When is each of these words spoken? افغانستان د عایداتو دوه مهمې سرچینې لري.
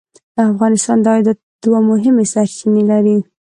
افغانستان 0.51 0.97
د 1.01 1.05
عایداتو 1.13 1.43
دوه 1.63 1.79
مهمې 1.89 2.25
سرچینې 2.33 2.83
لري. 2.91 3.17